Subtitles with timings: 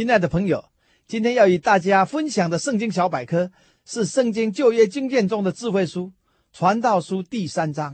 [0.00, 0.64] 亲爱的朋友，
[1.06, 3.50] 今天要与大家分享的圣经小百科
[3.84, 6.06] 是圣经旧约经卷中的智慧书
[6.58, 7.92] 《传道书》第三章。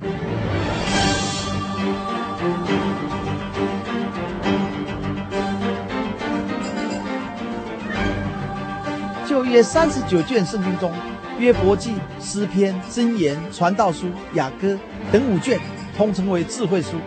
[9.29, 10.93] 旧约三十九卷圣经中，
[11.41, 14.79] 约伯记、诗篇、箴言、传道书、雅歌
[15.11, 15.59] 等五卷
[15.97, 16.99] 通称为智慧书，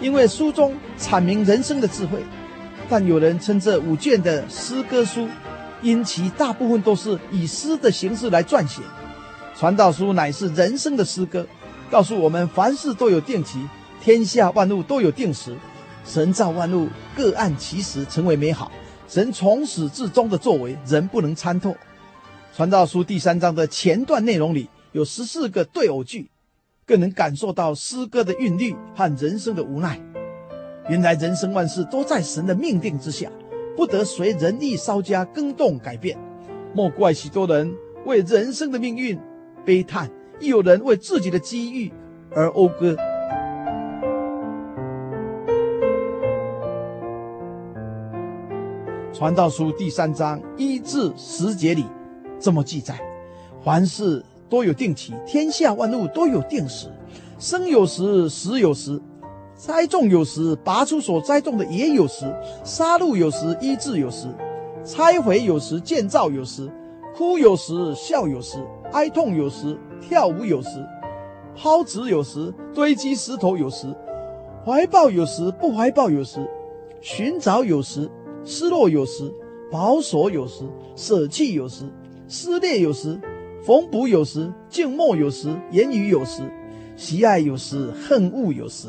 [0.00, 2.24] 因为书中阐明人生的智慧。
[2.90, 5.28] 但有人称这五卷的诗歌书，
[5.80, 8.82] 因其大部分都是以诗的形式来撰写。
[9.56, 11.46] 传道书乃是人生的诗歌，
[11.88, 13.64] 告诉我们凡事都有定期，
[14.02, 15.56] 天下万物都有定时。
[16.04, 18.72] 神造万物各按其时成为美好，
[19.06, 21.76] 神从始至终的作为人不能参透。
[22.56, 26.28] 传道书第三章的前段内容里有十四个对偶句，
[26.84, 30.00] 更能感受到诗歌的韵律和人生的无奈。
[30.90, 33.30] 原来人生万事都在神的命定之下，
[33.76, 36.18] 不得随人意稍加更动改变。
[36.74, 37.72] 莫怪许多人
[38.04, 39.16] 为人生的命运
[39.64, 41.92] 悲叹，亦有人为自己的机遇
[42.32, 42.96] 而讴歌。
[49.12, 51.84] 传道书第三章一至十节里
[52.40, 53.00] 这么记载：
[53.64, 56.88] 凡事都有定期，天下万物都有定时，
[57.38, 59.00] 生有时，死有时。
[59.60, 62.24] 栽种有时，拔出所栽种的也有时；
[62.64, 64.28] 杀戮有时，医治有时；
[64.86, 66.66] 拆毁有时，建造有时；
[67.14, 68.56] 哭有时，笑有时；
[68.92, 70.80] 哀痛有时，跳舞有时；
[71.54, 73.88] 抛掷有时，堆积石头有时；
[74.64, 76.40] 怀抱有时，不怀抱有时；
[77.02, 78.10] 寻找有时，
[78.46, 79.30] 失落有时；
[79.70, 80.64] 保守有时，
[80.96, 81.84] 舍弃有时；
[82.26, 83.20] 撕裂有时，
[83.62, 86.44] 缝补有时；静默有时，言语有时；
[86.96, 88.88] 喜爱有时，恨恶有时。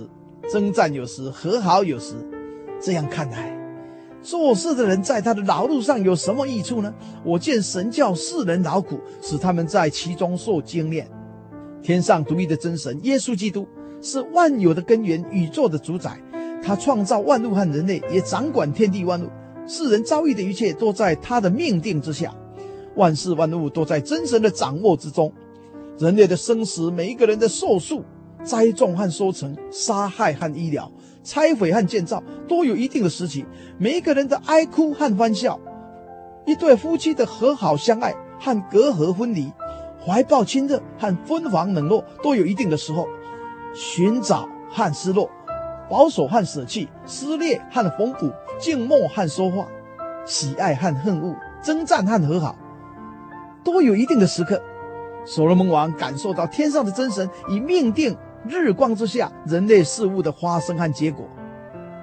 [0.49, 2.15] 征战有时，和好有时。
[2.79, 3.55] 这样看来，
[4.23, 6.93] 做事的人在他的劳碌上有什么益处呢？
[7.23, 11.07] 我见神叫世人劳苦，使他们在其中受精炼。
[11.83, 13.67] 天上独一的真神耶稣基督
[14.01, 16.19] 是万有的根源，宇宙的主宰。
[16.63, 19.27] 他创造万物和人类，也掌管天地万物。
[19.67, 22.33] 世人遭遇的一切都在他的命定之下。
[22.95, 25.31] 万事万物都在真神的掌握之中。
[25.97, 28.03] 人类的生死，每一个人的寿数。
[28.43, 30.91] 栽种和收成，杀害和医疗，
[31.23, 33.45] 拆毁和建造，都有一定的时期。
[33.77, 35.59] 每一个人的哀哭和欢笑，
[36.45, 39.51] 一对夫妻的和好相爱和隔阂分离，
[40.03, 43.07] 怀抱亲热和分房冷落，都有一定的时候。
[43.73, 45.29] 寻找和失落，
[45.89, 49.65] 保守和舍弃，撕裂和缝补，静默和说话，
[50.25, 52.55] 喜爱和恨恶，征战和和好，
[53.63, 54.61] 都有一定的时刻。
[55.23, 58.17] 所罗门王感受到天上的真神以命定。
[58.47, 61.25] 日光之下，人类事物的发生和结果。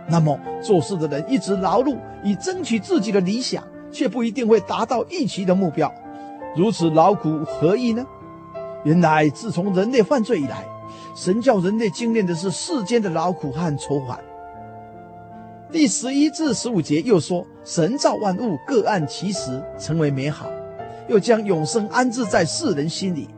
[0.08, 5.92] 那么，做事的人一直劳碌以争取自己的理想，却不一定会达到预期的目标。
[6.56, 8.06] 如此劳苦何益呢？
[8.84, 10.64] 原来，自从人类犯罪以来，
[11.14, 14.18] 神叫人类经历的是世间的劳苦和愁烦。
[15.70, 20.48] 第十一至十五节又说：神造万物各按其时成为美好，
[21.08, 23.28] 又将永生安置在世人心里。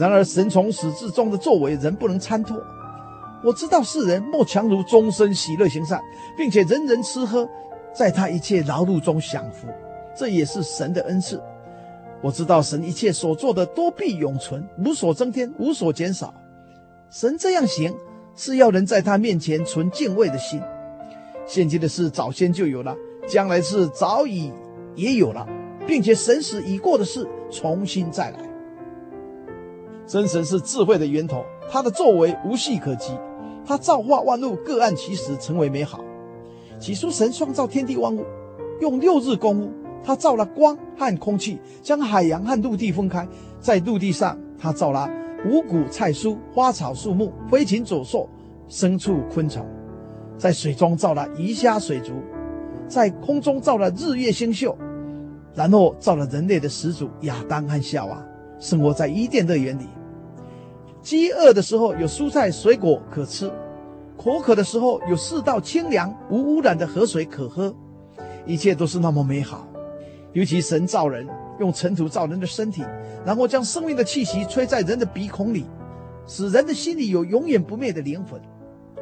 [0.00, 2.56] 然而，神从始至终的作为，人不能参透。
[3.44, 6.00] 我知道世人莫强如终身喜乐行善，
[6.38, 7.46] 并且人人吃喝，
[7.92, 9.66] 在他一切劳碌中享福，
[10.16, 11.38] 这也是神的恩赐。
[12.22, 16.32] 我知道神一切所做的多必永存，无所增添，无所减少。
[17.10, 17.94] 神这样行，
[18.34, 20.62] 是要人在他面前存敬畏的心。
[21.46, 22.96] 现今的事早先就有了，
[23.28, 24.50] 将来事早已
[24.94, 25.46] 也有了，
[25.86, 28.49] 并且神使已过的事重新再来。
[30.10, 33.16] 真神是智慧的源头，他的作为无懈可击。
[33.64, 36.00] 他造化万物各按其时成为美好。
[36.80, 38.24] 起初神创造天地万物，
[38.80, 39.70] 用六日功夫。
[40.02, 43.24] 他造了光和空气，将海洋和陆地分开。
[43.60, 45.08] 在陆地上，他造了
[45.46, 48.28] 五谷菜蔬、花草树木、飞禽走兽、
[48.68, 49.64] 牲畜昆虫。
[50.36, 52.14] 在水中造了鱼虾水族，
[52.88, 54.76] 在空中造了日月星宿，
[55.54, 58.20] 然后造了人类的始祖亚当和夏娃。
[58.58, 59.86] 生活在伊甸乐园里。
[61.02, 63.50] 饥饿的时候有蔬菜水果可吃，
[64.16, 67.74] 口渴的时候有四道清凉无污染的河水可喝，
[68.44, 69.66] 一切都是那么美好。
[70.32, 71.26] 尤其神造人，
[71.58, 72.84] 用尘土造人的身体，
[73.24, 75.64] 然后将生命的气息吹在人的鼻孔里，
[76.26, 78.40] 使人的心里有永远不灭的灵魂，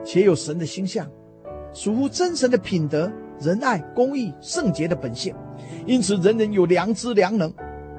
[0.04, 1.06] 且有神的形象，
[1.74, 3.10] 属乎真神的品德、
[3.40, 5.34] 仁爱、公义、圣洁的本性。
[5.84, 7.52] 因此，人人有良知、良能，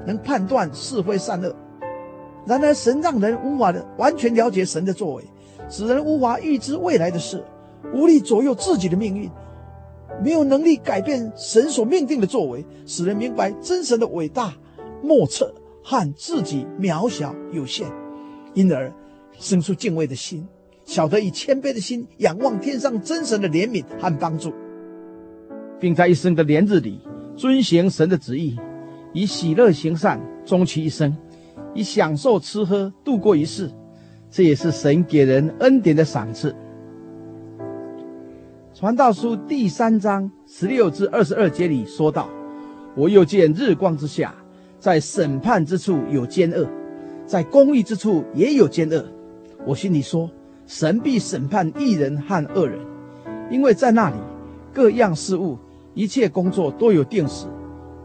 [0.08, 1.54] 能判断是非善恶。
[2.50, 5.24] 然而，神让人无法的完全了解神的作为，
[5.70, 7.44] 使人无法预知未来的事，
[7.94, 9.30] 无力左右自己的命运。
[10.24, 14.52] 没有能力改变神所命定的作为，使人明白真神的伟大、
[15.04, 15.54] 莫测
[15.84, 17.86] 和自己渺小有限，
[18.56, 18.92] 因而
[19.38, 20.48] 生出敬畏的心，
[20.86, 24.52] 晓得以谦卑的心仰望天上真神的怜悯和帮助，
[25.80, 27.00] 并在一生的年日里
[27.38, 28.60] 遵行神的旨意，
[29.14, 31.16] 以喜乐行善终其一生，
[31.74, 33.70] 以享受吃喝度过一世，
[34.30, 36.56] 这也是神给人恩典的赏赐。
[38.74, 42.30] 传道书第三章十六至二十二节里说道
[42.96, 44.34] ：“我又见日光之下，
[44.80, 46.68] 在审判之处有奸恶，
[47.26, 49.04] 在公义之处也有奸恶。
[49.66, 50.30] 我心里说，
[50.66, 52.80] 神必审判义人和恶人，
[53.52, 54.16] 因为在那里
[54.74, 55.58] 各样事物、
[55.94, 57.48] 一切工作都有定时。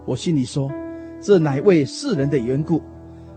[0.04, 0.68] 我心里说，
[1.20, 2.82] 这乃为世人的缘故，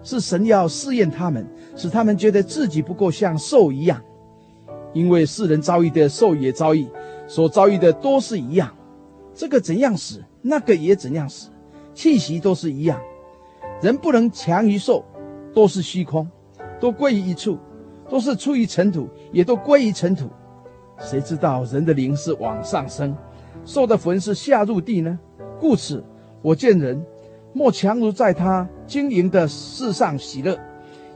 [0.07, 1.45] 是神要试验他们，
[1.75, 4.01] 使他们觉得自己不够像兽一样，
[4.93, 6.87] 因为世人遭遇的兽也遭遇。”
[7.27, 8.73] 所遭遇的都是一样，
[9.35, 11.49] 这个怎样死，那个也怎样死，
[11.93, 12.97] 气息都是一样。
[13.81, 15.03] 人不能强于兽，
[15.53, 16.25] 都是虚空，
[16.79, 17.57] 都归于一处，
[18.09, 20.29] 都是出于尘土，也都归于尘土。
[21.01, 23.13] 谁知道人的灵是往上升，
[23.65, 25.19] 兽的魂是下入地呢？
[25.59, 26.01] 故此，
[26.41, 27.05] 我见人
[27.51, 30.57] 莫强如在他经营的世上喜乐，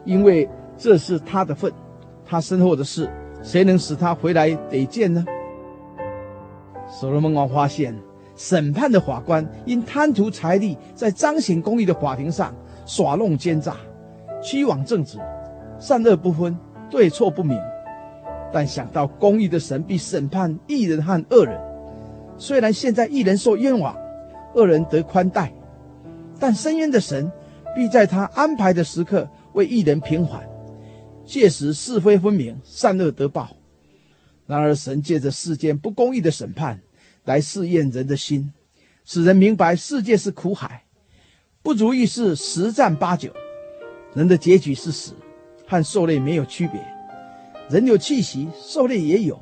[0.03, 0.47] 因为
[0.77, 1.71] 这是他的份，
[2.25, 3.09] 他身后的事，
[3.41, 5.25] 谁能使他回来得见呢？
[6.89, 7.95] 所罗门王发现，
[8.35, 12.53] 审判的法官因贪图财利，在彰显公义的法庭上
[12.85, 13.77] 耍弄奸诈，
[14.43, 15.17] 屈枉正直，
[15.79, 16.57] 善恶不分，
[16.89, 17.57] 对错不明。
[18.51, 21.57] 但想到公义的神必审判义人和恶人，
[22.37, 23.95] 虽然现在义人受冤枉，
[24.55, 25.53] 恶人得宽待，
[26.37, 27.31] 但伸冤的神
[27.75, 30.47] 必在他安排的时刻为一人平反，
[31.25, 33.49] 届时是非分明，善恶得报。
[34.45, 36.81] 然而，神借着世间不公义的审判，
[37.23, 38.51] 来试验人的心，
[39.05, 40.83] 使人明白世界是苦海，
[41.63, 43.31] 不如意事十占八九，
[44.13, 45.13] 人的结局是死，
[45.65, 46.81] 和兽类没有区别。
[47.69, 49.39] 人有气息，兽类也有。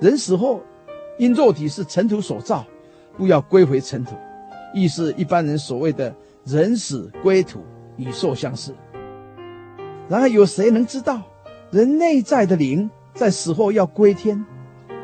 [0.00, 0.62] 人死后，
[1.18, 2.66] 因肉体是尘土所造，
[3.16, 4.14] 不要归回尘土，
[4.74, 7.64] 亦是一般人所谓的“人死归土”，
[7.96, 8.74] 与兽相似。
[10.08, 11.22] 然而，有谁能知道
[11.70, 12.90] 人内在的灵？
[13.12, 14.44] 在死后要归天，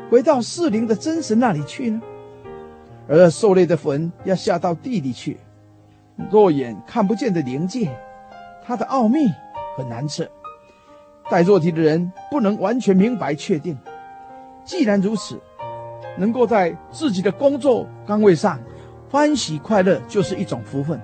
[0.09, 2.01] 回到世灵的真神那里去呢？
[3.07, 5.37] 而兽类的魂要下到地里去，
[6.31, 7.91] 肉眼看不见的灵界，
[8.65, 9.27] 它的奥秘
[9.77, 10.27] 很难测。
[11.29, 13.77] 带肉体的人不能完全明白确定。
[14.63, 15.39] 既然如此，
[16.17, 18.57] 能够在自己的工作岗位上
[19.11, 20.99] 欢喜快乐，就是一种福分。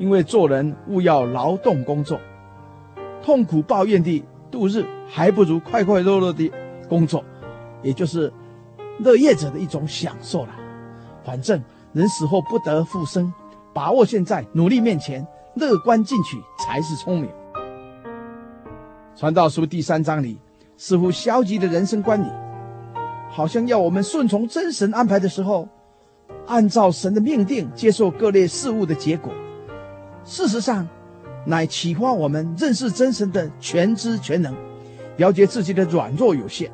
[0.00, 2.18] 因为做人务要劳动工作，
[3.22, 6.50] 痛苦抱怨地度日，还不如快快乐乐的
[6.88, 7.22] 工作，
[7.82, 8.32] 也就是
[8.98, 10.56] 乐业者的一种享受了。
[11.22, 13.30] 反正人死后不得复生，
[13.74, 17.30] 把握现在，努力面前，乐观进取才是聪明。
[19.14, 20.38] 传道书第三章里，
[20.78, 22.26] 似乎消极的人生观里，
[23.28, 25.68] 好像要我们顺从真神安排的时候，
[26.46, 29.30] 按照神的命定接受各类事物的结果。
[30.24, 30.86] 事实上，
[31.46, 34.54] 乃启发我们认识真神的全知全能，
[35.16, 36.70] 了解自己的软弱有限，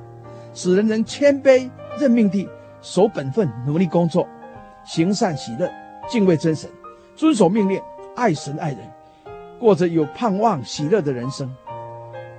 [0.53, 2.49] 使人能谦卑认命地
[2.83, 4.27] 守本分，努力工作，
[4.85, 5.71] 行善喜乐，
[6.09, 6.69] 敬畏真神，
[7.15, 7.81] 遵守命令，
[8.15, 8.79] 爱神爱人，
[9.59, 11.51] 过着有盼望喜乐的人生。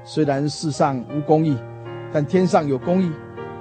[0.04, 1.58] 虽然世上无公义，
[2.14, 3.10] 但天上有公义；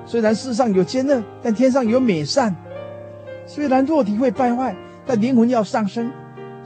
[0.05, 2.53] 虽然世上有奸恶，但天上有美善；
[3.47, 4.77] 虽然肉体会败坏，
[5.07, 6.09] 但灵魂要上升；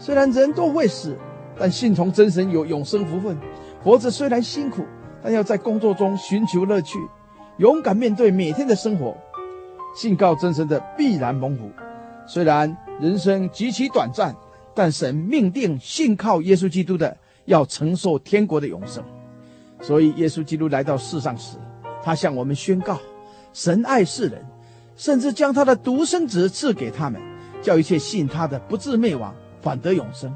[0.01, 1.17] 虽然人都会死。
[1.59, 3.37] 但信从真神有永生福分，
[3.85, 4.83] 活着虽然辛苦，
[5.23, 6.99] 但要在工作中寻求乐趣，
[7.59, 9.15] 勇敢面对每天的生活。
[9.95, 11.71] 信靠真神的必然蒙福。
[12.27, 14.35] 虽然人生极其短暂，
[14.75, 17.15] 但神命定信靠耶稣基督的
[17.45, 19.05] 要承受天国的永生。
[19.83, 21.59] 所以耶稣基督来到世上时，
[22.03, 22.99] 他向我们宣告：
[23.53, 24.43] 神爱世人，
[24.97, 27.21] 甚至将他的独生子赐给他们，
[27.61, 30.35] 叫一切信他的不至灭亡，反得永生。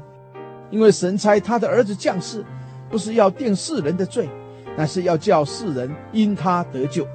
[0.71, 2.43] 因为神差他的儿子降世，
[2.89, 4.27] 不是要定世人的罪，
[4.75, 7.07] 乃是要叫世人因他得救。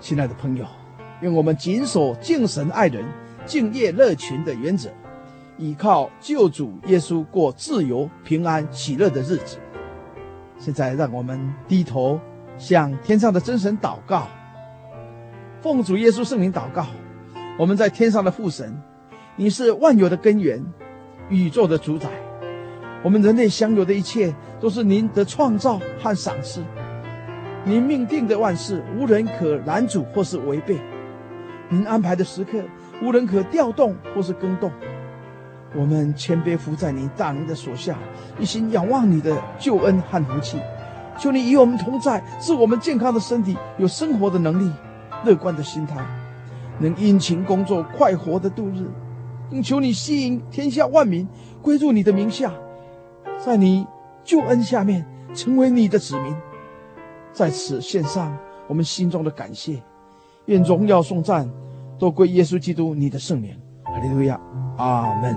[0.00, 0.64] 亲爱的朋友，
[1.20, 3.04] 愿我们谨守敬神爱人、
[3.44, 4.88] 敬业乐群的原则，
[5.58, 9.58] 依靠救主耶稣过自由、平安、喜乐的日子。
[10.58, 12.18] 现在，让我们低头
[12.56, 14.26] 向天上的真神祷告，
[15.60, 16.86] 奉主耶稣圣名祷告。
[17.58, 18.74] 我们在天上的父神，
[19.36, 20.64] 你是万有的根源，
[21.30, 22.08] 宇宙的主宰。
[23.02, 26.62] 我们人类享有的一切，都是您的创造和赏赐。
[27.64, 30.76] 您命定的万事，无人可拦阻或是违背；
[31.68, 32.58] 您安排的时刻，
[33.02, 34.70] 无人可调动或是更动。
[35.74, 37.96] 我们谦卑伏在您大能的手下，
[38.38, 40.58] 一心仰望你的救恩和福气。
[41.16, 44.70] 求你与我们同在，赐我们健康的身体，有生活的能力，
[45.24, 45.96] 乐观的心态。
[46.78, 48.90] 能殷勤工作、快活的度日，
[49.62, 51.26] 求你吸引天下万民
[51.60, 52.52] 归入你的名下，
[53.38, 53.86] 在你
[54.22, 55.04] 救恩下面
[55.34, 56.34] 成为你的子民。
[57.32, 58.36] 在此献上
[58.68, 59.82] 我们心中的感谢，
[60.46, 61.50] 愿荣耀颂赞
[61.98, 63.56] 都归耶稣基督你的圣名。
[63.84, 64.40] 哈利路亚，
[64.76, 65.36] 阿门。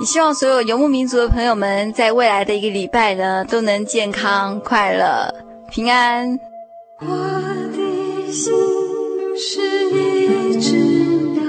[0.00, 5.32] 也希望所有游牧民族的朋友们，在未来的一个礼拜呢，都能健康、快乐、
[5.70, 6.38] 平安。
[7.00, 8.52] 我的心
[9.36, 10.76] 是一只
[11.32, 11.44] 鸟，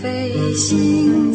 [0.00, 1.29] 飞行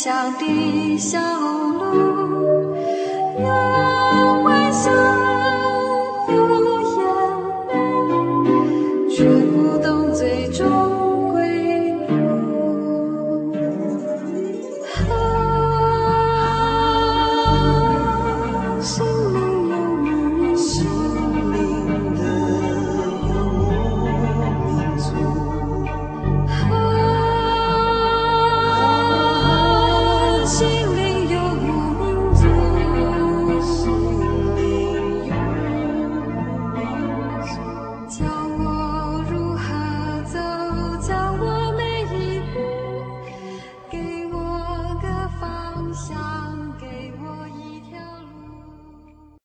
[0.00, 2.07] 小的小路，